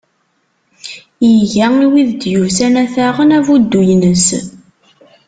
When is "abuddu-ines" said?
3.37-4.27